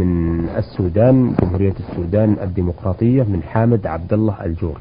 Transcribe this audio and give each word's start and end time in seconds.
من 0.00 0.48
السودان 0.56 1.34
جمهورية 1.42 1.74
السودان 1.80 2.36
الديمقراطية 2.42 3.22
من 3.22 3.42
حامد 3.42 3.86
عبد 3.86 4.12
الله 4.12 4.44
الجور 4.44 4.80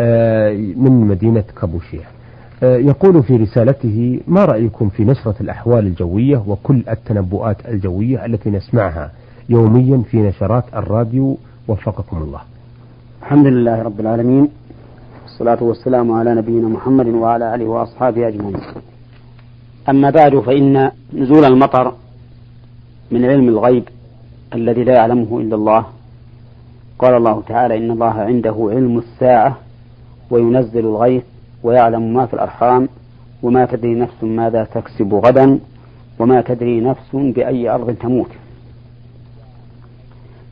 آه، 0.00 0.52
من 0.76 0.90
مدينة 1.08 1.44
كابوشيا. 1.60 2.00
آه، 2.62 2.76
يقول 2.76 3.22
في 3.22 3.36
رسالته 3.36 4.20
ما 4.28 4.44
رأيكم 4.44 4.88
في 4.88 5.04
نشرة 5.04 5.34
الأحوال 5.40 5.86
الجوية 5.86 6.42
وكل 6.46 6.82
التنبؤات 6.88 7.68
الجوية 7.68 8.24
التي 8.26 8.50
نسمعها 8.50 9.10
يوميا 9.48 10.02
في 10.10 10.16
نشرات 10.16 10.64
الراديو؟ 10.76 11.38
وفقكم 11.68 12.16
الله. 12.16 12.40
الحمد 13.22 13.46
لله 13.46 13.82
رب 13.82 14.00
العالمين 14.00 14.48
والصلاة 15.22 15.62
والسلام 15.62 16.12
على 16.12 16.34
نبينا 16.34 16.68
محمد 16.68 17.06
وعلى 17.06 17.54
آله 17.54 17.64
وأصحابه 17.64 18.28
أجمعين. 18.28 18.56
أما 19.88 20.10
بعد 20.10 20.38
فإن 20.38 20.90
نزول 21.12 21.44
المطر 21.44 21.92
من 23.10 23.24
علم 23.24 23.48
الغيب 23.48 23.84
الذي 24.54 24.84
لا 24.84 24.94
يعلمه 24.94 25.40
إلا 25.40 25.54
الله. 25.56 25.86
قال 26.98 27.14
الله 27.14 27.42
تعالى 27.42 27.76
إن 27.76 27.90
الله 27.90 28.12
عنده 28.12 28.68
علم 28.70 28.98
الساعة 28.98 29.58
وينزل 30.30 30.80
الغيث 30.80 31.24
ويعلم 31.62 32.14
ما 32.14 32.26
في 32.26 32.34
الأرحام 32.34 32.88
وما 33.42 33.66
تدري 33.66 33.94
نفس 33.94 34.24
ماذا 34.24 34.64
تكسب 34.64 35.14
غدا 35.14 35.58
وما 36.18 36.40
تدري 36.40 36.80
نفس 36.80 37.10
بأي 37.12 37.68
أرض 37.68 37.94
تموت. 37.94 38.30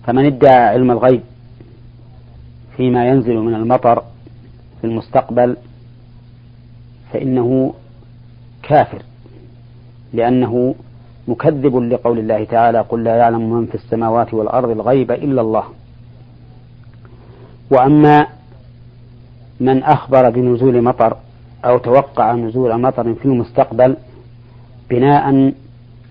فمن 0.04 0.26
ادعى 0.26 0.68
علم 0.68 0.90
الغيب 0.90 1.20
فيما 2.76 3.08
ينزل 3.08 3.36
من 3.36 3.54
المطر 3.54 4.02
في 4.80 4.86
المستقبل 4.86 5.56
فإنه 7.12 7.74
كافر 8.62 9.02
لأنه 10.12 10.74
مكذب 11.28 11.76
لقول 11.76 12.18
الله 12.18 12.44
تعالى 12.44 12.80
قل 12.80 13.04
لا 13.04 13.16
يعلم 13.16 13.50
من 13.52 13.66
في 13.66 13.74
السماوات 13.74 14.34
والأرض 14.34 14.70
الغيب 14.70 15.10
إلا 15.12 15.40
الله. 15.40 15.64
وأما 17.70 18.26
من 19.60 19.82
أخبر 19.82 20.30
بنزول 20.30 20.82
مطر 20.82 21.16
أو 21.64 21.78
توقع 21.78 22.32
نزول 22.32 22.80
مطر 22.80 23.14
في 23.14 23.24
المستقبل 23.24 23.96
بناء 24.90 25.54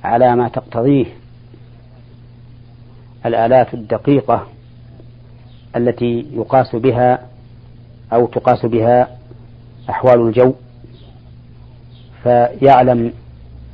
على 0.03 0.35
ما 0.35 0.47
تقتضيه 0.47 1.05
الآلات 3.25 3.73
الدقيقة 3.73 4.47
التي 5.75 6.25
يقاس 6.33 6.75
بها 6.75 7.19
أو 8.13 8.25
تقاس 8.27 8.65
بها 8.65 9.07
أحوال 9.89 10.19
الجو 10.27 10.53
فيعلم 12.23 13.13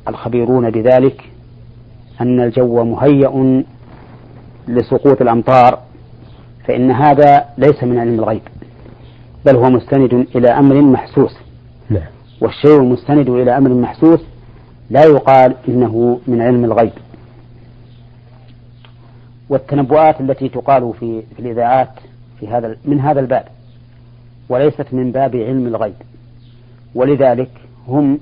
الخبيرون 0.08 0.70
بذلك 0.70 1.24
أن 2.20 2.40
الجو 2.40 2.84
مهيأ 2.84 3.64
لسقوط 4.68 5.22
الأمطار 5.22 5.78
فإن 6.64 6.90
هذا 6.90 7.44
ليس 7.58 7.84
من 7.84 7.98
علم 7.98 8.14
الغيب 8.14 8.42
بل 9.46 9.56
هو 9.56 9.70
مستند 9.70 10.26
إلى 10.36 10.48
أمر 10.48 10.82
محسوس 10.82 11.36
نعم. 11.90 12.02
والشيء 12.40 12.76
المستند 12.76 13.28
إلى 13.28 13.56
أمر 13.56 13.74
محسوس 13.74 14.20
لا 14.90 15.04
يقال 15.04 15.54
إنه 15.68 16.20
من 16.26 16.42
علم 16.42 16.64
الغيب 16.64 16.92
والتنبؤات 19.48 20.20
التي 20.20 20.48
تقال 20.48 20.92
في, 21.00 21.22
في 21.36 21.40
الإذاعات 21.40 21.90
في 22.40 22.48
هذا 22.48 22.76
من 22.84 23.00
هذا 23.00 23.20
الباب 23.20 23.44
وليست 24.48 24.86
من 24.92 25.12
باب 25.12 25.36
علم 25.36 25.66
الغيب 25.66 25.94
ولذلك 26.94 27.50
هم 27.88 28.18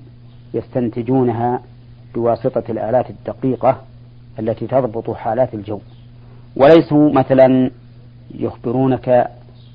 يستنتجونها 0.54 1.60
بواسطة 2.16 2.62
الآلات 2.68 3.10
الدقيقة 3.10 3.80
التي 4.38 4.66
تضبط 4.66 5.10
حالات 5.10 5.54
الجو. 5.54 5.80
وليسوا 6.56 7.12
مثلا 7.12 7.70
يخبرونك 8.34 9.30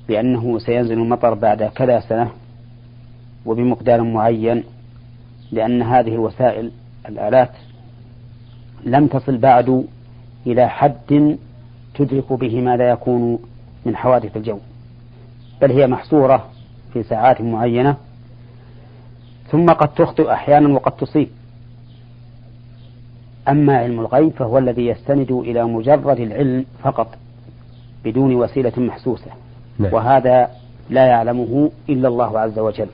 بأنه 0.08 0.58
سينزل 0.58 0.92
المطر 0.92 1.34
بعد 1.34 1.62
كذا 1.62 2.00
سنة 2.00 2.30
وبمقدار 3.46 4.02
معين 4.02 4.64
لأن 5.52 5.82
هذه 5.82 6.14
الوسائل 6.14 6.70
الآلات 7.08 7.50
لم 8.84 9.06
تصل 9.06 9.36
بعد 9.36 9.84
إلى 10.46 10.68
حد 10.68 11.38
تدرك 11.94 12.32
به 12.32 12.60
ما 12.60 12.76
لا 12.76 12.90
يكون 12.90 13.38
من 13.86 13.96
حوادث 13.96 14.36
الجو. 14.36 14.58
بل 15.60 15.70
هي 15.72 15.86
محصورة 15.86 16.46
في 16.92 17.02
ساعات 17.02 17.40
معينة 17.40 17.96
ثم 19.50 19.66
قد 19.66 19.94
تخطئ 19.94 20.32
أحيانا 20.32 20.74
وقد 20.74 20.92
تصيب. 20.92 21.28
أما 23.48 23.76
علم 23.76 24.00
الغيب 24.00 24.32
فهو 24.32 24.58
الذي 24.58 24.86
يستند 24.86 25.32
إلى 25.32 25.64
مجرد 25.64 26.20
العلم 26.20 26.64
فقط 26.82 27.08
بدون 28.04 28.34
وسيلة 28.34 28.72
محسوسة 28.76 29.30
نعم. 29.78 29.94
وهذا 29.94 30.50
لا 30.90 31.06
يعلمه 31.06 31.70
إلا 31.88 32.08
الله 32.08 32.38
عز 32.38 32.58
وجل 32.58 32.88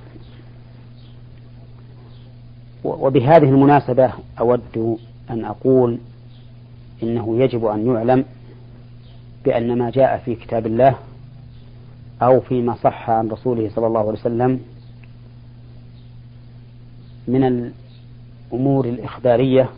وبهذه 2.84 3.48
المناسبة 3.48 4.12
أود 4.40 4.98
أن 5.30 5.44
أقول 5.44 5.98
إنه 7.02 7.38
يجب 7.38 7.64
أن 7.64 7.86
يعلم 7.86 8.24
بأن 9.44 9.78
ما 9.78 9.90
جاء 9.90 10.22
في 10.24 10.34
كتاب 10.34 10.66
الله 10.66 10.94
أو 12.22 12.40
فيما 12.40 12.74
صح 12.74 13.10
عن 13.10 13.28
رسوله 13.28 13.70
صلى 13.74 13.86
الله 13.86 14.00
عليه 14.00 14.10
وسلم 14.10 14.60
من 17.28 17.72
الأمور 18.52 18.84
الإخبارية 18.84 19.68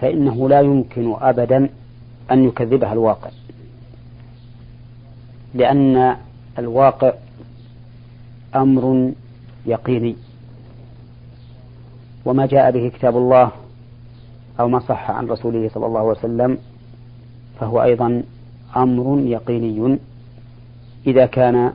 فإنه 0.00 0.48
لا 0.48 0.60
يمكن 0.60 1.14
أبدا 1.20 1.68
أن 2.30 2.44
يكذبها 2.44 2.92
الواقع. 2.92 3.30
لأن 5.54 6.16
الواقع 6.58 7.12
أمر 8.54 9.12
يقيني. 9.66 10.16
وما 12.24 12.46
جاء 12.46 12.70
به 12.70 12.88
كتاب 12.88 13.16
الله 13.16 13.50
أو 14.60 14.68
ما 14.68 14.80
صح 14.80 15.10
عن 15.10 15.26
رسوله 15.26 15.68
صلى 15.68 15.86
الله 15.86 16.00
عليه 16.00 16.10
وسلم 16.10 16.58
فهو 17.60 17.82
أيضا 17.82 18.22
أمر 18.76 19.20
يقيني. 19.20 19.98
إذا 21.06 21.26
كان 21.26 21.72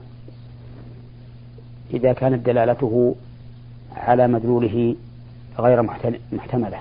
إذا 1.93 2.13
كانت 2.13 2.45
دلالته 2.45 3.15
على 3.95 4.27
مدلوله 4.27 4.95
غير 5.59 5.81
محتملة. 6.31 6.79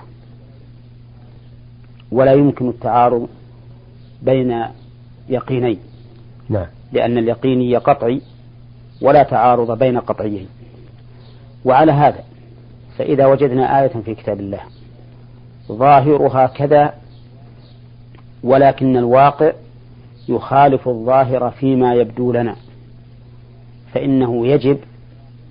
ولا 2.15 2.33
يمكن 2.33 2.69
التعارض 2.69 3.27
بين 4.21 4.63
يقينين 5.29 5.79
نعم. 6.49 6.65
لأن 6.91 7.17
اليقيني 7.17 7.77
قطعي 7.77 8.21
ولا 9.01 9.23
تعارض 9.23 9.79
بين 9.79 9.99
قطعيين 9.99 10.47
وعلى 11.65 11.91
هذا 11.91 12.23
فإذا 12.97 13.25
وجدنا 13.25 13.81
آية 13.81 13.87
في 13.87 14.15
كتاب 14.15 14.39
الله 14.39 14.59
ظاهرها 15.71 16.47
كذا 16.47 16.93
ولكن 18.43 18.97
الواقع 18.97 19.51
يخالف 20.29 20.87
الظاهر 20.87 21.51
فيما 21.51 21.93
يبدو 21.93 22.31
لنا. 22.31 22.55
فإنه 23.93 24.47
يجب 24.47 24.79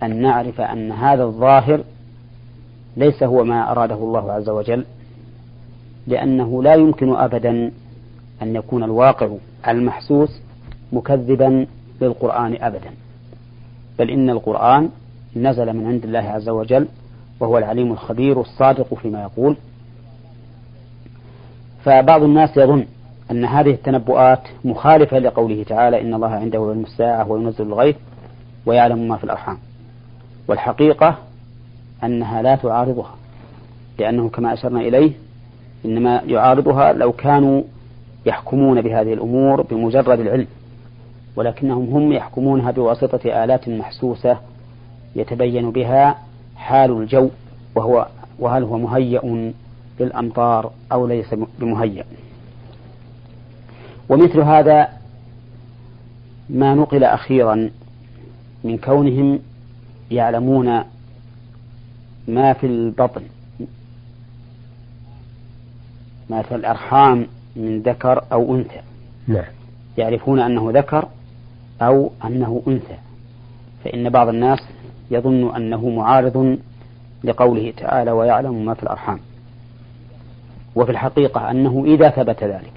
أن 0.02 0.22
نعرف 0.22 0.60
أن 0.60 0.92
هذا 0.92 1.24
الظاهر 1.24 1.80
ليس 2.96 3.22
هو 3.22 3.44
ما 3.44 3.70
أراده 3.72 3.94
الله 3.94 4.32
عز 4.32 4.48
وجل 4.48 4.84
لأنه 6.06 6.62
لا 6.62 6.74
يمكن 6.74 7.16
أبدا 7.16 7.72
أن 8.42 8.56
يكون 8.56 8.84
الواقع 8.84 9.28
المحسوس 9.68 10.40
مكذبا 10.92 11.66
للقرآن 12.00 12.56
أبدا. 12.60 12.90
بل 13.98 14.10
إن 14.10 14.30
القرآن 14.30 14.90
نزل 15.36 15.72
من 15.72 15.86
عند 15.86 16.04
الله 16.04 16.18
عز 16.18 16.48
وجل 16.48 16.88
وهو 17.40 17.58
العليم 17.58 17.92
الخبير 17.92 18.40
الصادق 18.40 18.94
فيما 18.94 19.22
يقول. 19.22 19.56
فبعض 21.84 22.22
الناس 22.22 22.56
يظن 22.56 22.86
أن 23.30 23.44
هذه 23.44 23.70
التنبؤات 23.70 24.40
مخالفة 24.64 25.18
لقوله 25.18 25.62
تعالى 25.62 26.00
إن 26.00 26.14
الله 26.14 26.28
عنده 26.28 26.58
علم 26.58 26.82
الساعة 26.82 27.30
وينزل 27.30 27.64
الغيث 27.66 27.96
ويعلم 28.66 29.08
ما 29.08 29.16
في 29.16 29.24
الأرحام. 29.24 29.58
والحقيقة 30.48 31.18
أنها 32.04 32.42
لا 32.42 32.56
تعارضها 32.56 33.14
لأنه 33.98 34.28
كما 34.28 34.52
أشرنا 34.52 34.80
إليه 34.80 35.12
إنما 35.84 36.22
يعارضها 36.26 36.92
لو 36.92 37.12
كانوا 37.12 37.62
يحكمون 38.26 38.80
بهذه 38.82 39.12
الأمور 39.12 39.62
بمجرد 39.62 40.20
العلم 40.20 40.46
ولكنهم 41.36 41.94
هم 41.94 42.12
يحكمونها 42.12 42.70
بواسطة 42.70 43.44
آلات 43.44 43.68
محسوسة 43.68 44.38
يتبين 45.16 45.70
بها 45.70 46.18
حال 46.56 46.90
الجو 46.90 47.28
وهو 47.74 48.06
وهل 48.38 48.62
هو 48.62 48.78
مهيأ 48.78 49.52
للأمطار 50.00 50.70
أو 50.92 51.06
ليس 51.06 51.34
بمهيأ. 51.58 52.04
ومثل 54.08 54.40
هذا 54.40 54.88
ما 56.50 56.74
نقل 56.74 57.04
أخيرا 57.04 57.70
من 58.64 58.78
كونهم 58.78 59.38
يعلمون 60.10 60.84
ما 62.28 62.52
في 62.52 62.66
البطن. 62.66 63.22
ما 66.30 66.42
في 66.42 66.54
الأرحام 66.54 67.26
من 67.56 67.82
ذكر 67.82 68.24
أو 68.32 68.54
أنثى. 68.54 68.80
نعم. 69.28 69.44
يعرفون 69.98 70.40
أنه 70.40 70.70
ذكر 70.70 71.08
أو 71.82 72.10
أنه 72.24 72.62
أنثى. 72.68 72.96
فإن 73.84 74.10
بعض 74.10 74.28
الناس 74.28 74.58
يظن 75.10 75.54
أنه 75.56 75.88
معارض 75.88 76.58
لقوله 77.24 77.72
تعالى 77.76 78.10
ويعلم 78.10 78.64
ما 78.64 78.74
في 78.74 78.82
الأرحام. 78.82 79.18
وفي 80.76 80.90
الحقيقة 80.90 81.50
أنه 81.50 81.84
إذا 81.86 82.10
ثبت 82.10 82.44
ذلك 82.44 82.72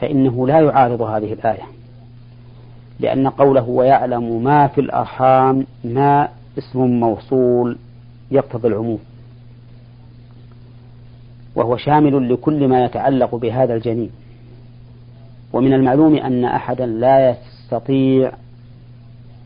فإنه 0.00 0.46
لا 0.46 0.60
يعارض 0.60 1.02
هذه 1.02 1.32
الآية. 1.32 1.62
لأن 3.00 3.28
قوله 3.28 3.68
ويعلم 3.68 4.44
ما 4.44 4.66
في 4.66 4.80
الأرحام 4.80 5.66
ما 5.84 6.28
اسم 6.58 6.80
موصول 6.80 7.78
يقتضي 8.30 8.68
العموم. 8.68 8.98
وهو 11.56 11.76
شامل 11.76 12.32
لكل 12.32 12.68
ما 12.68 12.84
يتعلق 12.84 13.34
بهذا 13.34 13.74
الجنين. 13.74 14.10
ومن 15.52 15.72
المعلوم 15.72 16.16
أن 16.16 16.44
أحدا 16.44 16.86
لا 16.86 17.30
يستطيع 17.30 18.32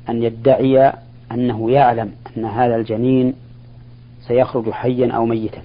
أن 0.08 0.22
يدعي 0.22 0.92
أنه 1.32 1.70
يعلم 1.70 2.12
أن 2.36 2.44
هذا 2.44 2.76
الجنين 2.76 3.34
سيخرج 4.20 4.70
حيا 4.70 5.12
أو 5.12 5.26
ميتا. 5.26 5.62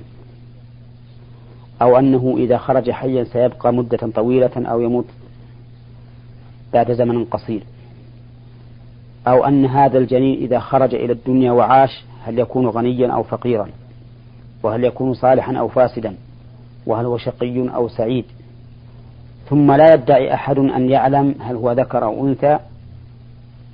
أو 1.81 2.00
أنه 2.00 2.36
إذا 2.38 2.57
خرج 2.57 2.92
حيا 2.92 3.24
سيبقى 3.24 3.74
مدة 3.74 3.98
طويلة 3.98 4.51
أو 4.56 4.81
يموت 4.81 5.06
بعد 6.74 6.92
زمن 6.92 7.25
قصير. 7.25 7.63
أو 9.28 9.45
أن 9.45 9.66
هذا 9.66 9.98
الجنين 9.98 10.38
إذا 10.38 10.60
خرج 10.60 10.95
إلى 10.95 11.13
الدنيا 11.13 11.51
وعاش 11.51 12.04
هل 12.24 12.40
يكون 12.40 12.68
غنيا 12.68 13.12
أو 13.12 13.24
فقيرا؟ 13.24 13.69
وهل 14.63 14.84
يكون 14.84 15.13
صالحا 15.13 15.57
أو 15.57 15.68
فاسدا؟ 15.68 16.16
وهل 16.85 17.06
هو 17.06 17.18
شقي 17.18 17.69
أو 17.69 17.88
سعيد. 17.88 18.25
ثم 19.50 19.71
لا 19.71 19.94
يدعي 19.94 20.33
أحد 20.33 20.57
أن 20.57 20.89
يعلم 20.89 21.35
هل 21.39 21.56
هو 21.56 21.71
ذكر 21.71 22.03
أو 22.03 22.27
أنثى 22.27 22.59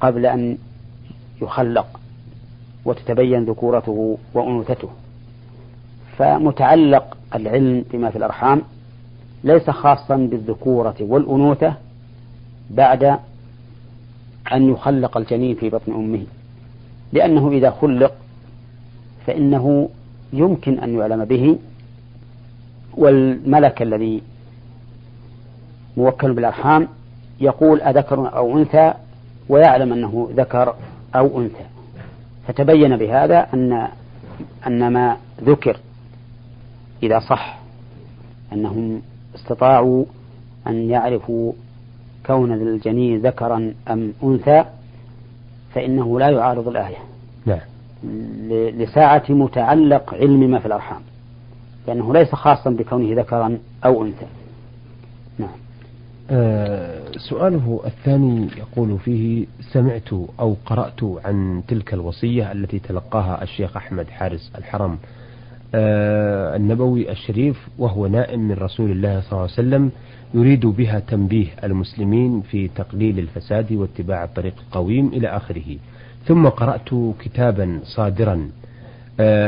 قبل 0.01 0.25
أن 0.25 0.57
يخلق 1.41 1.99
وتتبين 2.85 3.45
ذكورته 3.45 4.17
وأنوثته. 4.33 4.89
فمتعلق 6.17 7.17
العلم 7.35 7.85
بما 7.93 8.09
في 8.09 8.17
الأرحام 8.17 8.61
ليس 9.43 9.69
خاصا 9.69 10.15
بالذكورة 10.15 10.95
والأنوثة 11.01 11.73
بعد 12.69 13.03
أن 14.53 14.69
يخلق 14.69 15.17
الجنين 15.17 15.55
في 15.55 15.69
بطن 15.69 15.93
أمه. 15.93 16.23
لأنه 17.13 17.51
إذا 17.51 17.71
خلق 17.71 18.13
فإنه 19.27 19.89
يمكن 20.33 20.79
أن 20.79 20.97
يعلم 20.97 21.25
به 21.25 21.57
والملك 22.99 23.81
الذي 23.81 24.21
موكل 25.97 26.33
بالأرحام 26.33 26.87
يقول 27.41 27.81
أذكر 27.81 28.35
أو 28.35 28.57
أنثى 28.57 28.93
ويعلم 29.49 29.93
أنه 29.93 30.29
ذكر 30.35 30.75
أو 31.15 31.41
أنثى. 31.41 31.65
فتبين 32.47 32.97
بهذا 32.97 33.47
أن 33.53 33.87
أن 34.67 34.93
ما 34.93 35.17
ذكر 35.43 35.77
إذا 37.03 37.19
صح 37.19 37.59
أنهم 38.53 39.01
استطاعوا 39.35 40.05
أن 40.67 40.89
يعرفوا 40.89 41.53
كون 42.25 42.53
الجنين 42.53 43.21
ذكرا 43.21 43.73
أم 43.89 44.13
أنثى 44.23 44.65
فإنه 45.73 46.19
لا 46.19 46.29
يعارض 46.29 46.67
الآية. 46.67 46.97
نعم 47.45 47.59
لساعة 48.81 49.23
متعلق 49.29 50.13
علم 50.13 50.39
ما 50.39 50.59
في 50.59 50.65
الأرحام. 50.65 51.01
لأنه 51.87 52.13
ليس 52.13 52.35
خاصا 52.35 52.69
بكونه 52.69 53.21
ذكرا 53.21 53.57
أو 53.85 54.03
أنثى. 54.05 54.25
نعم. 55.39 55.49
آه 56.31 57.01
سؤاله 57.29 57.81
الثاني 57.85 58.47
يقول 58.57 58.99
فيه 58.99 59.45
سمعت 59.73 60.13
أو 60.39 60.55
قرأت 60.65 61.03
عن 61.25 61.63
تلك 61.67 61.93
الوصية 61.93 62.51
التي 62.51 62.79
تلقاها 62.79 63.43
الشيخ 63.43 63.77
أحمد 63.77 64.07
حارس 64.09 64.51
الحرم 64.57 64.97
آه 65.75 66.55
النبوي 66.55 67.11
الشريف 67.11 67.67
وهو 67.77 68.07
نائم 68.07 68.39
من 68.39 68.55
رسول 68.55 68.91
الله 68.91 69.21
صلى 69.21 69.31
الله 69.31 69.41
عليه 69.41 69.51
وسلم 69.53 69.91
يريد 70.33 70.65
بها 70.65 70.99
تنبيه 70.99 71.47
المسلمين 71.63 72.41
في 72.41 72.67
تقليل 72.67 73.19
الفساد 73.19 73.73
واتباع 73.73 74.23
الطريق 74.23 74.53
القويم 74.67 75.07
إلى 75.07 75.27
آخره. 75.27 75.77
ثم 76.25 76.47
قرأت 76.47 76.89
كتابا 77.19 77.79
صادرا 77.83 78.49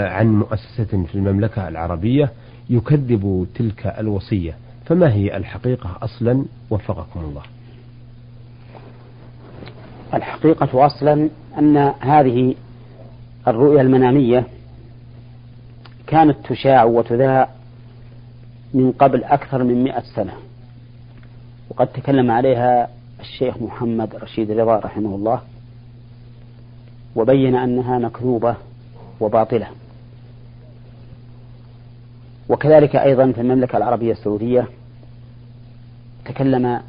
عن 0.08 0.28
مؤسسة 0.36 1.04
في 1.04 1.16
المملكة 1.16 1.68
العربية 1.68 2.32
يكذب 2.70 3.48
تلك 3.56 3.88
الوصية. 3.88 4.56
فما 4.86 5.14
هي 5.14 5.38
الحقيقة 5.38 5.98
أصلا؟ 6.02 6.46
وفقكم 6.70 7.20
الله. 7.20 7.42
الحقيقة 10.14 10.86
أصلا 10.86 11.30
أن 11.58 11.78
هذه 12.00 12.56
الرؤيا 13.48 13.82
المنامية 13.82 14.48
كانت 16.08 16.38
تشاع 16.50 16.84
وتذاع 16.84 17.50
من 18.74 18.92
قبل 18.92 19.24
أكثر 19.24 19.64
من 19.64 19.84
مئة 19.84 20.04
سنة. 20.16 20.34
وقد 21.70 21.88
تكلم 21.88 22.32
عليها 22.32 22.88
الشيخ 23.20 23.58
محمد 23.62 24.16
رشيد 24.16 24.52
رضا 24.52 24.76
رحمه 24.80 25.16
الله 25.16 25.42
وبين 27.16 27.56
أنها 27.56 28.00
مكذوبة 28.00 28.56
وباطلة. 29.22 29.68
وكذلك 32.50 32.96
أيضا 32.96 33.32
في 33.32 33.42
المملكة 33.42 33.78
العربية 33.78 34.12
السعودية 34.12 34.68
تكلم 36.26 36.82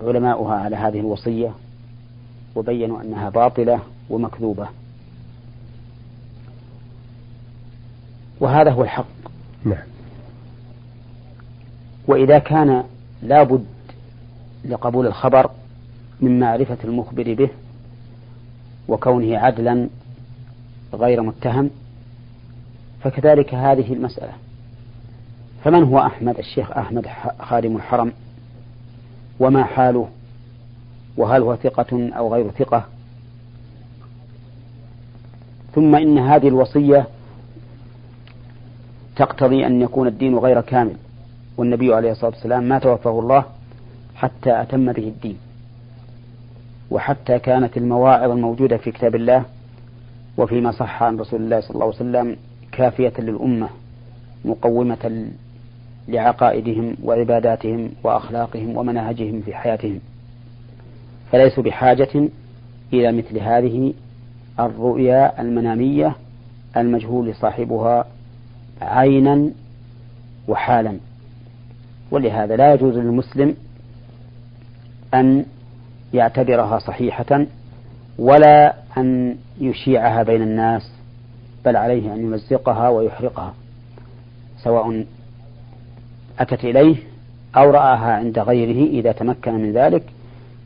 علماؤها 0.00 0.54
على 0.54 0.76
هذه 0.76 1.00
الوصية 1.00 1.50
وبينوا 2.54 3.02
أنها 3.02 3.30
باطلة 3.30 3.80
ومكذوبة. 4.10 4.68
وهذا 8.40 8.70
هو 8.70 8.82
الحق. 8.82 9.06
نعم. 9.64 9.84
وإذا 12.08 12.38
كان 12.38 12.84
لابد 13.22 13.64
لقبول 14.64 15.06
الخبر 15.06 15.50
من 16.20 16.40
معرفة 16.40 16.78
المخبر 16.84 17.34
به 17.34 17.48
وكونه 18.88 19.38
عدلا 19.38 19.88
غير 20.94 21.22
متهم 21.22 21.70
فكذلك 23.02 23.54
هذه 23.54 23.92
المسألة. 23.92 24.32
فمن 25.64 25.82
هو 25.82 25.98
أحمد؟ 25.98 26.38
الشيخ 26.38 26.70
أحمد 26.70 27.06
خادم 27.40 27.76
الحرم. 27.76 28.12
وما 29.40 29.64
حاله؟ 29.64 30.08
وهل 31.16 31.42
هو 31.42 31.56
ثقة 31.56 32.10
أو 32.16 32.34
غير 32.34 32.50
ثقة؟ 32.50 32.84
ثم 35.74 35.94
إن 35.94 36.18
هذه 36.18 36.48
الوصية 36.48 37.06
تقتضي 39.16 39.66
أن 39.66 39.82
يكون 39.82 40.06
الدين 40.08 40.38
غير 40.38 40.60
كامل. 40.60 40.96
والنبي 41.56 41.94
عليه 41.94 42.10
الصلاة 42.10 42.30
والسلام 42.30 42.62
ما 42.64 42.78
توفاه 42.78 43.20
الله 43.20 43.44
حتى 44.16 44.62
أتم 44.62 44.92
به 44.92 45.08
الدين. 45.08 45.38
وحتى 46.90 47.38
كانت 47.38 47.76
المواعظ 47.76 48.30
الموجودة 48.30 48.76
في 48.76 48.90
كتاب 48.90 49.14
الله 49.14 49.44
وفيما 50.38 50.70
صح 50.70 51.02
عن 51.02 51.16
رسول 51.16 51.42
الله 51.42 51.60
صلى 51.60 51.70
الله 51.74 51.84
عليه 51.84 51.94
وسلم 51.96 52.36
كافية 52.72 53.12
للأمة 53.18 53.68
مقومة 54.44 55.28
لعقائدهم 56.08 56.96
وعباداتهم 57.02 57.90
وأخلاقهم 58.04 58.76
ومناهجهم 58.76 59.40
في 59.40 59.54
حياتهم. 59.54 60.00
فليسوا 61.32 61.62
بحاجة 61.62 62.28
إلى 62.92 63.12
مثل 63.12 63.38
هذه 63.38 63.94
الرؤيا 64.60 65.40
المنامية 65.40 66.16
المجهول 66.76 67.34
صاحبها 67.34 68.04
عينا 68.82 69.50
وحالا. 70.48 70.96
ولهذا 72.10 72.56
لا 72.56 72.74
يجوز 72.74 72.98
للمسلم 72.98 73.56
أن 75.14 75.44
يعتبرها 76.14 76.78
صحيحة 76.78 77.46
ولا 78.18 78.74
أن 78.96 79.36
يشيعها 79.60 80.22
بين 80.22 80.42
الناس 80.42 80.90
بل 81.64 81.76
عليه 81.76 82.14
أن 82.14 82.18
يمزقها 82.18 82.88
ويحرقها 82.88 83.54
سواء 84.58 85.04
أتت 86.38 86.64
إليه 86.64 86.96
أو 87.56 87.70
رآها 87.70 88.12
عند 88.12 88.38
غيره 88.38 88.90
إذا 88.90 89.12
تمكن 89.12 89.54
من 89.54 89.72
ذلك 89.72 90.02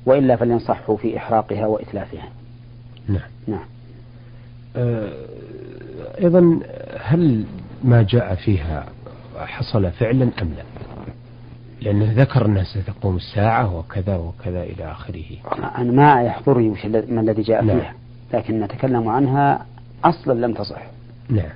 وإلا 0.06 0.36
فلينصحه 0.36 0.96
في 0.96 1.16
إحراقها 1.16 1.66
وإتلافها. 1.66 2.28
نعم. 3.08 3.20
نعم. 3.46 3.64
آه، 4.76 5.12
أيضا 6.20 6.60
هل 7.00 7.44
ما 7.84 8.02
جاء 8.02 8.34
فيها 8.34 8.86
حصل 9.38 9.90
فعلا 9.90 10.30
أم 10.42 10.54
لا؟ 10.56 10.87
لأنه 11.82 12.22
ذكر 12.22 12.46
أنها 12.46 12.64
ستقوم 12.64 13.16
الساعة 13.16 13.76
وكذا 13.76 14.16
وكذا 14.16 14.62
إلى 14.62 14.92
آخره. 14.92 15.24
أنا 15.78 15.92
ما 15.92 16.22
يحضرني 16.22 16.68
ما 17.08 17.20
الذي 17.20 17.42
جاء 17.42 17.64
نعم. 17.64 17.78
فيها 17.78 17.94
لكن 18.34 18.60
نتكلم 18.60 19.08
عنها 19.08 19.66
أصلا 20.04 20.46
لم 20.46 20.54
تصح. 20.54 20.82
نعم. 21.28 21.52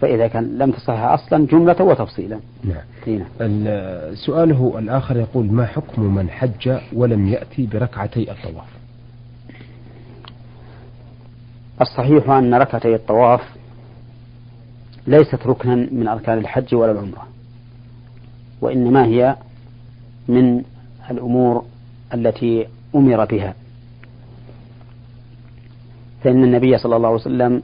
فإذا 0.00 0.28
كان 0.28 0.58
لم 0.58 0.70
تصح 0.70 0.98
أصلا 0.98 1.46
جملة 1.46 1.82
وتفصيلا. 1.82 2.40
نعم. 2.64 2.82
هنا. 3.06 4.14
سؤاله 4.14 4.78
الآخر 4.78 5.16
يقول 5.16 5.52
ما 5.52 5.66
حكم 5.66 6.02
من 6.14 6.30
حج 6.30 6.78
ولم 6.92 7.28
يأتي 7.28 7.66
بركعتي 7.66 8.30
الطواف؟ 8.30 8.68
الصحيح 11.80 12.30
أن 12.30 12.54
ركعتي 12.54 12.94
الطواف 12.94 13.40
ليست 15.06 15.46
ركنا 15.46 15.74
من 15.74 16.08
أركان 16.08 16.38
الحج 16.38 16.74
ولا 16.74 16.92
العمرة. 16.92 17.26
وإنما 18.60 19.04
هي 19.04 19.36
من 20.28 20.62
الأمور 21.10 21.64
التي 22.14 22.66
أمر 22.94 23.24
بها. 23.24 23.54
فإن 26.22 26.44
النبي 26.44 26.78
صلى 26.78 26.96
الله 26.96 27.08
عليه 27.08 27.18
وسلم 27.18 27.62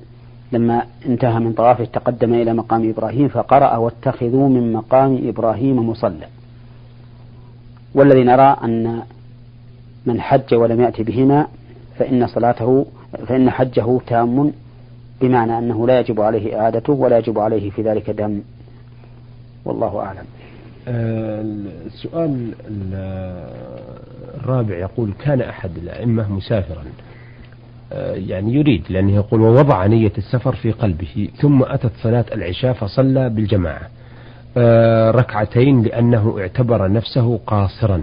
لما 0.53 0.83
انتهى 1.07 1.39
من 1.39 1.53
طوافه 1.53 1.85
تقدم 1.85 2.35
إلى 2.35 2.53
مقام 2.53 2.91
إبراهيم 2.91 3.29
فقرأ 3.29 3.77
واتخذوا 3.77 4.49
من 4.49 4.73
مقام 4.73 5.29
إبراهيم 5.29 5.89
مصلى. 5.89 6.27
والذي 7.95 8.25
نرى 8.25 8.57
أن 8.65 9.03
من 10.07 10.21
حج 10.21 10.55
ولم 10.55 10.81
يأتي 10.81 11.03
بهما 11.03 11.47
فإن 11.99 12.27
صلاته 12.27 12.87
فإن 13.27 13.51
حجه 13.51 13.99
تام 14.07 14.53
بمعنى 15.21 15.59
أنه 15.59 15.87
لا 15.87 16.01
يجب 16.01 16.21
عليه 16.21 16.61
إعادته 16.61 16.93
ولا 16.93 17.19
يجب 17.19 17.39
عليه 17.39 17.71
في 17.71 17.83
ذلك 17.83 18.11
دم. 18.11 18.41
والله 19.65 20.01
أعلم. 20.01 20.25
السؤال 20.89 22.55
الرابع 24.35 24.77
يقول 24.77 25.13
كان 25.25 25.41
أحد 25.41 25.71
الأئمة 25.77 26.33
مسافرا 26.33 26.85
آه، 27.93 28.15
يعني 28.15 28.55
يريد 28.55 28.83
لأنه 28.91 29.15
يقول 29.15 29.41
ووضع 29.41 29.87
نية 29.87 30.13
السفر 30.19 30.55
في 30.55 30.73
قلبه 30.73 31.29
ثم 31.41 31.63
أتت 31.63 31.93
صلاة 32.03 32.25
العشاء 32.33 32.73
فصلى 32.73 33.29
بالجماعة 33.29 33.89
آه، 34.57 35.11
ركعتين 35.11 35.83
لأنه 35.83 36.37
اعتبر 36.39 36.93
نفسه 36.93 37.41
قاصرا 37.47 38.03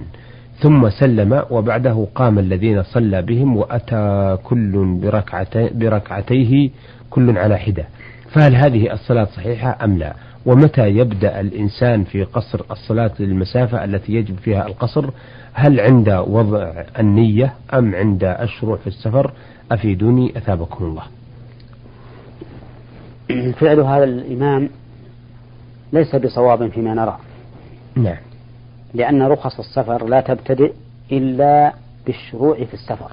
ثم 0.59 0.89
سلم 0.89 1.43
وبعده 1.49 2.07
قام 2.15 2.39
الذين 2.39 2.83
صلى 2.83 3.21
بهم 3.21 3.57
وأتى 3.57 4.37
كل 4.43 4.99
بركعتي 5.01 5.69
بركعتيه 5.73 6.69
كل 7.09 7.37
على 7.37 7.57
حدة. 7.57 7.85
فهل 8.31 8.55
هذه 8.55 8.93
الصلاة 8.93 9.25
صحيحة 9.25 9.77
أم 9.83 9.97
لا؟ 9.97 10.13
ومتى 10.45 10.89
يبدأ 10.89 11.39
الإنسان 11.39 12.03
في 12.03 12.23
قصر 12.23 12.61
الصلاة 12.71 13.11
للمسافة 13.19 13.83
التي 13.83 14.13
يجب 14.13 14.37
فيها 14.37 14.67
القصر؟ 14.67 15.09
هل 15.53 15.79
عند 15.79 16.09
وضع 16.09 16.83
النية 16.99 17.53
أم 17.73 17.95
عند 17.95 18.23
الشروع 18.23 18.77
في 18.77 18.87
السفر؟ 18.87 19.31
أفيدوني 19.71 20.37
أثابكم 20.37 20.85
الله. 20.85 21.03
فعل 23.53 23.79
هذا 23.79 24.03
الإمام 24.03 24.69
ليس 25.93 26.15
بصواب 26.15 26.67
فيما 26.67 26.93
نرى. 26.93 27.17
نعم. 27.95 28.17
لأن 28.93 29.23
رخص 29.23 29.59
السفر 29.59 30.05
لا 30.05 30.21
تبتدئ 30.21 30.73
إلا 31.11 31.73
بالشروع 32.05 32.63
في 32.63 32.73
السفر. 32.73 33.11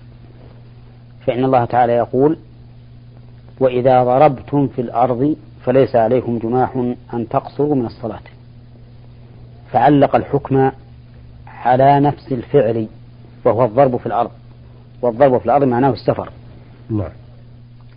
فإن 1.27 1.45
الله 1.45 1.65
تعالى 1.65 1.93
يقول 1.93 2.37
وإذا 3.61 4.05
ضربتم 4.05 4.69
في 4.69 4.81
الأرض 4.81 5.37
فليس 5.65 5.97
عليكم 5.97 6.39
جناح 6.39 6.77
أن 7.15 7.29
تقصروا 7.29 7.75
من 7.75 7.87
الصلاة. 7.87 8.21
فعلق 9.73 10.17
الحكم 10.17 10.71
على 11.47 12.01
نفس 12.01 12.33
الفعل 12.33 12.87
وهو 13.45 13.65
الضرب 13.65 13.97
في 13.97 14.07
الأرض. 14.07 14.31
والضرب 15.03 15.39
في 15.39 15.45
الأرض 15.47 15.65
معناه 15.65 15.91
السفر. 15.91 16.31
نعم. 16.91 17.11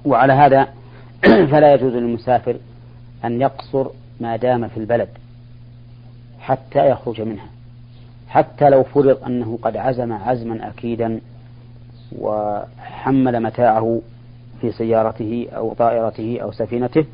وعلى 0.06 0.34
هذا 0.34 0.68
فلا 1.52 1.74
يجوز 1.74 1.94
للمسافر 1.94 2.56
أن 3.26 3.42
يقصر 3.42 3.88
ما 4.20 4.36
دام 4.36 4.68
في 4.68 4.78
البلد 4.78 5.10
حتى 6.40 6.90
يخرج 6.90 7.22
منها. 7.22 7.48
حتى 8.28 8.70
لو 8.70 8.84
فرض 8.84 9.24
أنه 9.28 9.60
قد 9.62 9.78
عزم 9.78 10.14
عزما 10.14 10.70
أكيدا 10.70 11.20
وحمل 12.20 13.44
متاعه 13.44 14.02
في 14.62 14.72
سيارته 14.72 15.48
أو 15.56 15.74
طائرته 15.74 16.40
أو 16.42 16.52
سفينته 16.52 17.06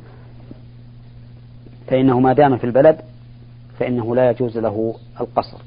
فإنه 1.89 2.19
ما 2.19 2.33
دام 2.33 2.57
في 2.57 2.63
البلد 2.63 3.01
فإنه 3.79 4.15
لا 4.15 4.29
يجوز 4.29 4.57
له 4.57 4.95
القصر 5.21 5.57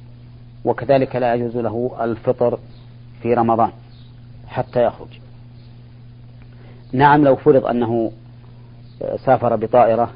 وكذلك 0.64 1.16
لا 1.16 1.34
يجوز 1.34 1.56
له 1.56 1.96
الفطر 2.00 2.58
في 3.22 3.34
رمضان 3.34 3.70
حتى 4.46 4.84
يخرج. 4.84 5.08
نعم 6.92 7.24
لو 7.24 7.36
فرض 7.36 7.66
أنه 7.66 8.12
سافر 9.16 9.56
بطائرة 9.56 10.10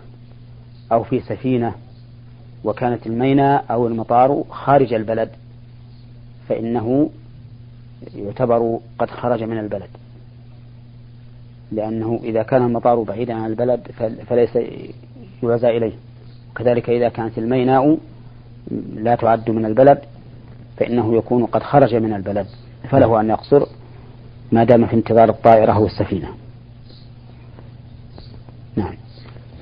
أو 0.93 1.03
في 1.03 1.21
سفينة 1.21 1.75
وكانت 2.65 3.07
الميناء 3.07 3.65
أو 3.71 3.87
المطار 3.87 4.45
خارج 4.51 4.93
البلد 4.95 5.31
فإنه 6.49 7.11
يعتبر 8.15 8.79
قد 8.99 9.11
خرج 9.11 9.43
من 9.43 9.59
البلد. 9.59 9.91
لأنه 11.73 12.21
إذا 12.23 12.43
كان 12.43 12.63
المطار 12.63 13.03
بعيدا 13.03 13.35
عن 13.35 13.51
البلد 13.51 13.91
فليس 14.27 14.59
يعزى 15.43 15.69
إليه. 15.69 15.93
كذلك 16.57 16.91
إذا 16.91 17.09
كانت 17.09 17.39
الميناء 17.39 17.99
لا 18.95 19.15
تعد 19.15 19.51
من 19.51 19.67
البلد 19.67 19.99
فإنه 20.77 21.17
يكون 21.17 21.47
قد 21.47 21.63
خرج 21.63 21.95
من 21.95 22.13
البلد. 22.13 22.47
فله 22.91 23.21
أن 23.21 23.31
يقصر 23.31 23.67
ما 24.53 24.65
دام 24.65 24.87
في 24.87 24.95
انتظار 24.95 25.29
الطائرة 25.29 25.73
أو 25.73 25.87
السفينة 25.87 26.29
نعم. 28.77 28.95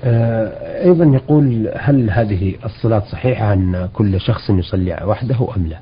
آه، 0.03 0.83
أيضا 0.83 1.05
يقول 1.05 1.71
هل 1.77 2.09
هذه 2.09 2.55
الصلاة 2.65 3.03
صحيحة 3.11 3.53
أن 3.53 3.89
كل 3.93 4.21
شخص 4.21 4.49
يصلي 4.49 5.03
وحده 5.05 5.47
أم 5.57 5.67
لا؟ 5.67 5.79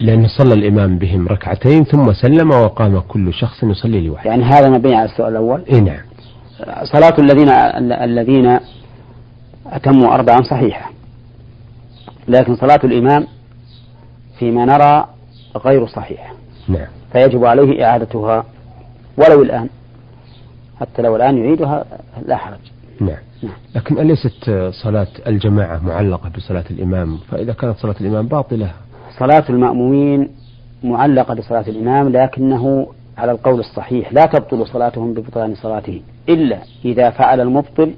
لأن 0.00 0.26
صلى 0.26 0.54
الإمام 0.54 0.98
بهم 0.98 1.28
ركعتين 1.28 1.84
ثم 1.84 2.12
سلم 2.12 2.50
وقام 2.50 3.00
كل 3.00 3.34
شخص 3.34 3.62
يصلي 3.62 4.00
لوحده. 4.00 4.30
يعني 4.30 4.44
هذا 4.44 4.70
مبني 4.70 4.94
على 4.94 5.10
السؤال 5.10 5.32
الأول؟ 5.32 5.64
إيه 5.68 5.80
نعم. 5.80 6.07
صلاة 6.92 7.14
الذين 7.18 7.48
الذين 7.92 8.58
أتموا 9.66 10.14
أربعا 10.14 10.42
صحيحة. 10.42 10.90
لكن 12.28 12.56
صلاة 12.56 12.80
الإمام 12.84 13.26
فيما 14.38 14.64
نرى 14.64 15.06
غير 15.56 15.86
صحيحة. 15.86 16.34
نعم. 16.68 16.86
فيجب 17.12 17.44
عليه 17.44 17.84
إعادتها 17.84 18.44
ولو 19.16 19.42
الآن. 19.42 19.68
حتى 20.80 21.02
لو 21.02 21.16
الآن 21.16 21.38
يعيدها 21.38 21.84
لا 22.26 22.36
حرج. 22.36 22.58
نعم. 23.00 23.16
نعم. 23.42 23.52
لكن 23.74 23.98
أليست 23.98 24.70
صلاة 24.82 25.08
الجماعة 25.26 25.78
معلقة 25.84 26.28
بصلاة 26.28 26.64
الإمام؟ 26.70 27.18
فإذا 27.30 27.52
كانت 27.52 27.78
صلاة 27.78 27.94
الإمام 28.00 28.26
باطلة. 28.26 28.70
صلاة 29.18 29.44
المأمومين 29.50 30.28
معلقة 30.84 31.34
بصلاة 31.34 31.64
الإمام 31.68 32.08
لكنه 32.08 32.86
على 33.18 33.32
القول 33.32 33.60
الصحيح 33.60 34.12
لا 34.12 34.26
تبطل 34.26 34.66
صلاتهم 34.66 35.14
ببطلان 35.14 35.54
صلاته 35.54 36.02
إلا 36.28 36.58
إذا 36.84 37.10
فعل 37.10 37.40
المبطل 37.40 37.94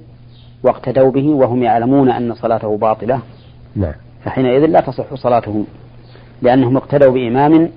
واقتدوا 0.62 1.10
به 1.10 1.28
وهم 1.28 1.62
يعلمون 1.62 2.10
أن 2.10 2.34
صلاته 2.34 2.76
باطلة. 2.76 3.20
نعم. 3.76 3.92
فحينئذ 4.24 4.66
لا 4.66 4.80
تصح 4.80 5.14
صلاتهم 5.14 5.66
لأنهم 6.42 6.76
اقتدوا 6.76 7.12
بإمام 7.12 7.70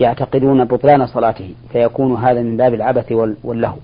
يعتقدون 0.00 0.64
بطلان 0.64 1.06
صلاته 1.06 1.54
فيكون 1.72 2.14
هذا 2.14 2.42
من 2.42 2.56
باب 2.56 2.74
العبث 2.74 3.12
واللهو. 3.44 3.76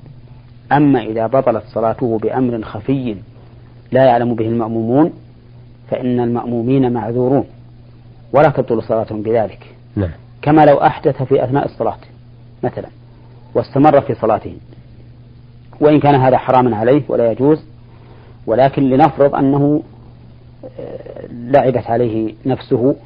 أما 0.72 1.02
إذا 1.02 1.26
بطلت 1.26 1.64
صلاته 1.66 2.18
بأمر 2.18 2.62
خفي 2.62 3.16
لا 3.92 4.04
يعلم 4.04 4.34
به 4.34 4.48
المأمومون 4.48 5.12
فإن 5.90 6.20
المأمومين 6.20 6.92
معذورون 6.92 7.44
ولا 8.32 8.48
تبطل 8.48 8.82
صلاتهم 8.82 9.22
بذلك. 9.22 9.74
نعم. 9.96 10.10
كما 10.42 10.64
لو 10.64 10.76
أحدث 10.76 11.22
في 11.22 11.44
أثناء 11.44 11.64
الصلاة. 11.64 11.98
مثلا 12.64 12.88
واستمر 13.54 14.00
في 14.00 14.14
صلاته. 14.14 14.56
وإن 15.80 16.00
كان 16.00 16.14
هذا 16.14 16.38
حراما 16.38 16.76
عليه 16.76 17.02
ولا 17.09 17.33
يجوز 17.33 17.64
ولكن 18.47 18.83
لنفرض 18.83 19.35
أنه 19.35 19.83
آه، 20.80 21.26
لعبت 21.30 21.87
عليه 21.87 22.35
نفسه 22.47 22.97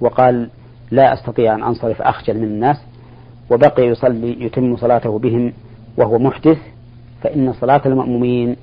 وقال 0.00 0.48
لا 0.90 1.12
أستطيع 1.12 1.54
أن 1.54 1.62
أنصرف 1.62 2.02
أخجل 2.02 2.38
من 2.38 2.44
الناس 2.44 2.76
وبقي 3.50 3.82
يصلي 3.86 4.44
يتم 4.44 4.76
صلاته 4.76 5.18
بهم 5.18 5.52
وهو 5.96 6.18
محدث 6.18 6.58
فإن 7.22 7.52
صلاة 7.52 7.82
المأمومين 7.86 8.56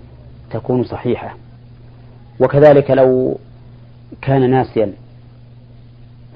تكون 0.51 0.83
صحيحة. 0.83 1.35
وكذلك 2.39 2.91
لو 2.91 3.37
كان 4.21 4.49
ناسيا 4.49 4.93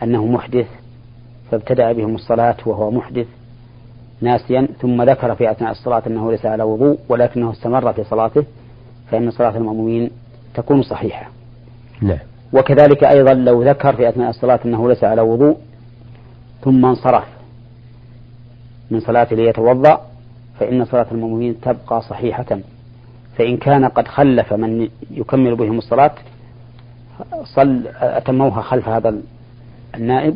أنه 0.03 0.25
محدث 0.25 0.67
فابتدأ 1.51 1.91
بهم 1.91 2.15
الصلاة 2.15 2.57
وهو 2.65 2.91
محدث 2.91 3.27
ناسيا 4.25 4.67
ثم 4.81 5.01
ذكر 5.01 5.35
في 5.35 5.51
أثناء 5.51 5.71
الصلاة 5.71 6.03
أنه 6.07 6.31
ليس 6.31 6.45
على 6.45 6.63
وضوء 6.63 6.97
ولكنه 7.09 7.51
استمر 7.51 7.93
في 7.93 8.03
صلاته 8.03 8.43
فإن 9.11 9.31
صلاة 9.31 9.57
المأمومين 9.57 10.11
تكون 10.53 10.81
صحيحة. 10.81 11.29
نعم. 12.01 12.17
وكذلك 12.53 13.03
أيضا 13.03 13.33
لو 13.33 13.63
ذكر 13.63 13.95
في 13.95 14.09
أثناء 14.09 14.29
الصلاة 14.29 14.59
أنه 14.65 14.89
ليس 14.89 15.03
على 15.03 15.21
وضوء 15.21 15.57
ثم 16.61 16.85
انصرف 16.85 17.23
من 18.91 18.99
صلاته 18.99 19.35
ليتوضأ 19.35 20.01
فإن 20.59 20.85
صلاة 20.85 21.05
المأمومين 21.11 21.61
تبقى 21.61 22.01
صحيحة. 22.01 22.59
فإن 23.37 23.57
كان 23.57 23.85
قد 23.85 24.07
خلف 24.07 24.53
من 24.53 24.89
يكمل 25.11 25.55
بهم 25.55 25.77
الصلاة 25.77 26.11
صل 27.43 27.83
أتموها 28.01 28.61
خلف 28.61 28.89
هذا 28.89 29.15
النائب 29.95 30.35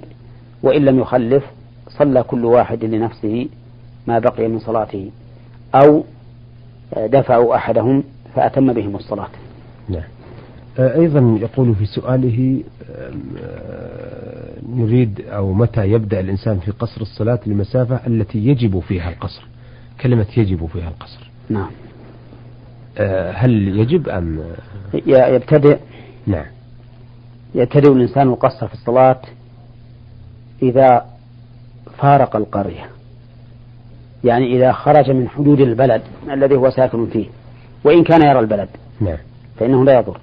وإن 0.64 0.86
لم 0.86 1.00
يخلف 1.00 1.44
صلى 1.90 2.24
كل 2.24 2.46
واحد 2.46 2.84
لنفسه 2.86 3.48
ما 4.10 4.20
بقي 4.20 4.48
من 4.48 4.60
صلاته 4.60 5.12
أو 5.76 6.04
دفعوا 6.98 7.56
أحدهم 7.56 8.04
فأتم 8.36 8.74
بهم 8.74 8.96
الصلاة. 8.96 9.30
نعم. 9.90 10.04
أيضا 10.80 11.38
يقول 11.42 11.76
في 11.76 11.86
سؤاله 11.86 12.64
نريد 14.70 15.22
أو 15.22 15.54
متى 15.54 15.92
يبدأ 15.92 16.20
الإنسان 16.20 16.60
في 16.60 16.72
قصر 16.72 17.02
الصلاة 17.02 17.40
للمسافة 17.46 18.08
التي 18.08 18.48
يجب 18.48 18.80
فيها 18.80 19.10
القصر؟ 19.10 19.44
كلمة 20.02 20.28
يجب 20.38 20.66
فيها 20.66 20.90
القصر. 20.90 21.30
نعم. 21.50 21.72
هل 23.34 23.80
يجب 23.80 24.10
أم؟ 24.10 24.44
يبتدئ. 25.06 25.78
نعم. 26.28 26.46
يبتدئ 27.56 27.92
الإنسان 27.92 28.28
القصر 28.28 28.68
في 28.68 28.74
الصلاة 28.74 29.22
إذا 30.62 31.06
فارق 31.98 32.36
القرية. 32.36 32.90
يعني 34.24 34.56
إذا 34.56 34.72
خرج 34.72 35.12
من 35.12 35.30
حدود 35.30 35.60
البلد 35.60 36.02
الذي 36.32 36.56
هو 36.56 36.70
ساكن 36.70 37.06
فيه 37.06 37.28
وإن 37.84 38.04
كان 38.04 38.22
يرى 38.22 38.40
البلد. 38.40 38.70
نعم. 39.02 39.18
فإنه 39.58 39.86
لا 39.86 40.00
يضر. 40.00 40.20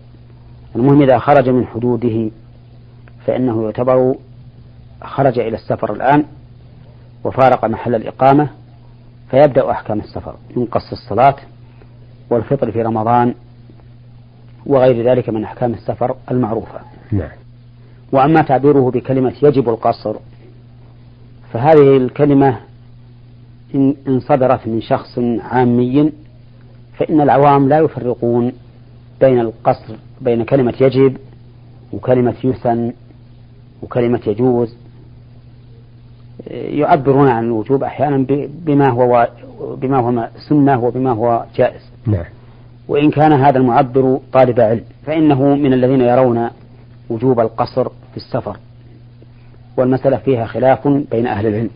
المهم 0.77 1.03
إذا 1.03 1.19
خرج 1.19 1.49
من 1.49 1.67
حدوده 1.67 2.31
فإنه 3.27 3.65
يعتبر 3.65 4.15
خرج 5.03 5.39
إلى 5.39 5.57
السفر 5.57 5.93
الآن 5.93 6.25
وفارق 7.25 7.65
محل 7.65 7.95
الإقامة 7.95 8.49
فيبدأ 9.31 9.71
أحكام 9.71 10.01
السفر. 10.01 10.35
من 10.57 10.65
قص 10.65 10.93
الصلاة 10.93 11.37
والفطر 12.31 12.73
في 12.73 12.83
رمضان 12.83 13.35
وغير 14.67 15.11
ذلك 15.11 15.29
من 15.29 15.45
أحكام 15.45 15.75
السفر 15.75 16.17
المعروفة. 16.31 16.81
نعم. 17.13 17.31
وأما 18.13 18.43
تعبيره 18.43 18.91
بكلمة 18.91 19.33
يجب 19.43 19.69
القصر 19.69 20.17
فهذه 21.53 21.97
الكلمة 21.97 22.61
إن 23.75 24.21
صدرت 24.21 24.67
من 24.67 24.81
شخص 24.81 25.19
عامي 25.41 26.13
فإن 26.97 27.21
العوام 27.21 27.69
لا 27.69 27.79
يفرقون 27.79 28.53
بين 29.21 29.41
القصر 29.41 29.95
بين 30.21 30.45
كلمة 30.45 30.75
يجب 30.81 31.17
وكلمة 31.93 32.35
يثن 32.45 32.93
وكلمة 33.83 34.21
يجوز. 34.27 34.77
يعبرون 36.51 37.29
عن 37.29 37.45
الوجوب 37.45 37.85
أحيانا 37.85 38.27
بما 38.49 38.91
هو 38.91 39.29
بما 39.61 39.99
هو 39.99 40.29
سنة 40.49 40.85
وبما 40.85 41.13
هو 41.13 41.45
جائز. 41.57 41.81
نعم. 42.07 42.25
وإن 42.89 43.11
كان 43.11 43.33
هذا 43.33 43.59
المعبر 43.59 44.21
طالب 44.33 44.61
علم 44.61 44.85
فإنه 45.07 45.55
من 45.55 45.73
الذين 45.73 46.01
يرون 46.01 46.49
وجوب 47.11 47.41
القصر 47.41 47.89
في 47.89 48.17
السفر. 48.17 48.57
والمسألة 49.77 50.17
فيها 50.17 50.47
خلاف 50.47 50.89
بين 50.89 51.27
أهل 51.27 51.47
العلم. 51.47 51.71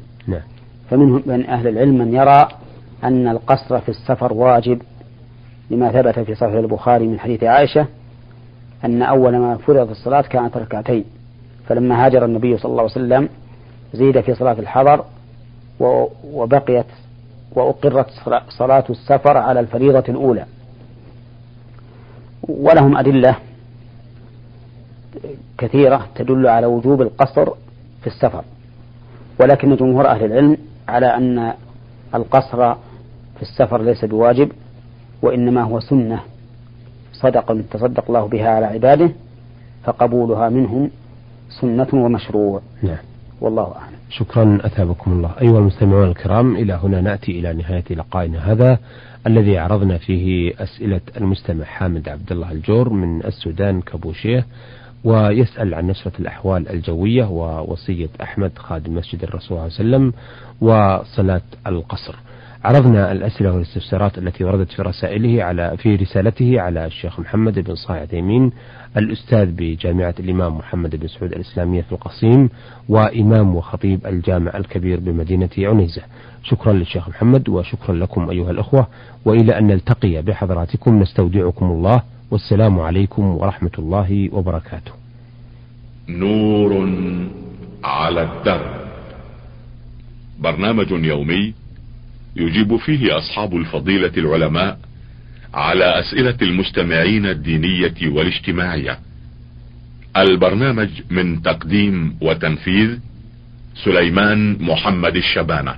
فمنهم 0.91 1.23
من 1.27 1.47
أهل 1.47 1.69
العلم 1.69 1.99
من 1.99 2.15
يرى 2.15 2.49
أن 3.05 3.29
القصر 3.29 3.81
في 3.81 3.89
السفر 3.89 4.33
واجب 4.33 4.83
لما 5.71 5.93
ثبت 5.93 6.19
في 6.19 6.35
صحيح 6.35 6.55
البخاري 6.55 7.07
من 7.07 7.21
حديث 7.21 7.45
عائشة 7.45 7.87
أن 8.85 9.03
أول 9.03 9.37
ما 9.37 9.57
فرض 9.57 9.91
الصلاة 9.91 10.21
كانت 10.23 10.57
ركعتين 10.57 11.05
فلما 11.67 12.07
هاجر 12.07 12.25
النبي 12.25 12.57
صلى 12.59 12.71
الله 12.71 12.83
عليه 12.83 12.93
وسلم 12.93 13.29
زيد 13.95 14.21
في 14.21 14.35
صلاة 14.35 14.53
الحضر 14.53 15.05
وبقيت 16.25 16.87
وأقرت 17.53 18.07
صلاة 18.49 18.85
السفر 18.91 19.37
على 19.37 19.61
الفريضة 19.61 20.05
الأولى. 20.09 20.45
ولهم 22.49 22.97
أدلة 22.97 23.37
كثيرة 25.59 26.07
تدل 26.15 26.47
على 26.47 26.67
وجوب 26.67 27.03
القصر 27.03 27.51
في 28.01 28.07
السفر 28.07 28.45
ولكن 29.41 29.77
جمهور 29.77 30.07
أهل 30.09 30.25
العلم 30.25 30.57
على 30.89 31.07
أن 31.07 31.53
القصر 32.15 32.75
في 33.37 33.43
السفر 33.43 33.83
ليس 33.83 34.05
بواجب 34.05 34.53
وإنما 35.23 35.63
هو 35.63 35.81
سنة 35.81 36.21
صدق 37.13 37.57
تصدق 37.71 38.05
الله 38.09 38.29
بها 38.29 38.49
على 38.49 38.67
عباده 38.67 39.11
فقبولها 39.85 40.49
منهم 40.49 40.91
سنة 41.61 41.89
ومشروع. 41.93 42.61
نعم. 42.83 42.97
والله 43.41 43.63
أعلم. 43.77 43.97
شكرا 44.11 44.59
أثابكم 44.65 45.13
الله. 45.13 45.31
أيها 45.41 45.59
المستمعون 45.59 46.09
الكرام 46.09 46.57
إلى 46.57 46.73
هنا 46.73 47.01
نأتي 47.01 47.39
إلى 47.39 47.53
نهاية 47.53 47.85
لقائنا 47.91 48.53
هذا 48.53 48.79
الذي 49.27 49.59
عرضنا 49.59 49.99
فيه 49.99 50.53
أسئلة 50.59 51.01
المستمع 51.17 51.65
حامد 51.65 52.09
عبد 52.09 52.33
الله 52.33 52.53
الجور 52.53 52.89
من 52.89 53.25
السودان 53.25 53.81
كابوشيه. 53.81 54.47
ويسأل 55.05 55.75
عن 55.75 55.87
نشرة 55.87 56.13
الأحوال 56.19 56.69
الجوية 56.69 57.25
ووصية 57.25 58.09
أحمد 58.23 58.53
خادم 58.59 58.95
مسجد 58.95 59.23
الرسول 59.23 59.41
صلى 59.49 59.59
الله 59.59 59.63
عليه 59.63 59.75
وسلم 59.75 60.13
وصلاة 60.61 61.43
القصر. 61.67 62.15
عرضنا 62.65 63.13
الأسئلة 63.13 63.53
والاستفسارات 63.53 64.19
التي 64.19 64.45
وردت 64.45 64.73
في 64.73 64.83
رسائله 64.83 65.45
على 65.45 65.77
في 65.77 65.97
رسالته 65.97 66.61
على 66.61 66.87
الشيخ 66.87 67.21
محمد 67.21 67.59
بن 67.59 67.75
صالح 67.75 68.01
عثيمين 68.01 68.53
الأستاذ 68.97 69.53
بجامعة 69.53 70.15
الإمام 70.21 70.59
محمد 70.59 70.97
بن 70.97 71.09
سعود 71.09 71.33
الإسلامية 71.33 71.83
في 71.83 71.93
القصيم 71.93 72.51
وإمام 72.89 73.57
وخطيب 73.57 74.07
الجامع 74.07 74.57
الكبير 74.57 75.01
بمدينة 75.01 75.51
عنيزة. 75.59 76.03
شكرا 76.43 76.73
للشيخ 76.73 77.09
محمد 77.09 77.49
وشكرا 77.49 77.95
لكم 77.95 78.31
أيها 78.31 78.51
الأخوة 78.51 78.87
وإلى 79.25 79.59
أن 79.59 79.67
نلتقي 79.67 80.23
بحضراتكم 80.23 80.99
نستودعكم 80.99 81.67
الله. 81.67 82.03
والسلام 82.31 82.81
عليكم 82.81 83.23
ورحمة 83.23 83.71
الله 83.79 84.29
وبركاته. 84.33 84.93
نور 86.09 86.89
على 87.85 88.23
الدرب. 88.23 88.81
برنامج 90.41 90.91
يومي 90.91 91.55
يجيب 92.37 92.77
فيه 92.77 93.19
أصحاب 93.19 93.57
الفضيلة 93.57 94.13
العلماء 94.17 94.79
على 95.55 95.85
أسئلة 96.01 96.37
المستمعين 96.43 97.27
الدينية 97.27 97.95
والاجتماعية. 98.03 98.99
البرنامج 100.17 100.89
من 101.11 101.43
تقديم 101.43 102.17
وتنفيذ 102.21 102.99
سليمان 103.85 104.57
محمد 104.61 105.17
الشبانة. 105.17 105.75